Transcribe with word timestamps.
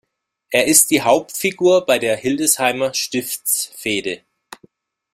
Er 0.49 0.65
ist 0.65 0.89
die 0.89 1.03
Hauptfigur 1.03 1.85
bei 1.85 1.99
der 1.99 2.15
Hildesheimer 2.17 2.91
Stiftsfehde. 2.95 4.23